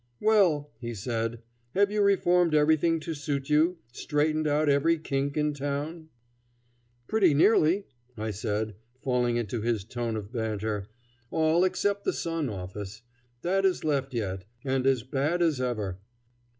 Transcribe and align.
"Well," 0.19 0.71
he 0.79 0.95
said, 0.95 1.43
"have 1.75 1.91
you 1.91 2.01
reformed 2.01 2.55
everything 2.55 2.99
to 3.01 3.13
suit 3.13 3.51
you, 3.51 3.77
straightened 3.91 4.47
out 4.47 4.67
every 4.67 4.97
kink 4.97 5.37
in 5.37 5.53
town?" 5.53 6.09
"Pretty 7.07 7.35
nearly," 7.35 7.85
I 8.17 8.31
said, 8.31 8.73
falling 9.03 9.37
into 9.37 9.61
his 9.61 9.83
tone 9.83 10.15
of 10.15 10.31
banter; 10.33 10.87
"all 11.29 11.63
except 11.63 12.03
the 12.03 12.13
Sun 12.13 12.49
office. 12.49 13.03
That 13.43 13.63
is 13.63 13.83
left 13.83 14.15
yet, 14.15 14.45
and 14.65 14.87
as 14.87 15.03
bad 15.03 15.43
as 15.43 15.61
ever." 15.61 15.99